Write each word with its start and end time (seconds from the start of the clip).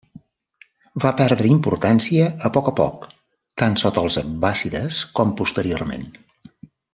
Va 1.03 1.09
perdre 1.19 1.49
importància 1.55 2.29
a 2.49 2.51
poc 2.57 2.71
a 2.71 2.75
poc, 2.81 3.05
tant 3.63 3.77
sota 3.83 4.05
els 4.07 4.19
abbàssides 4.25 4.99
com 5.21 5.37
posteriorment. 5.43 6.11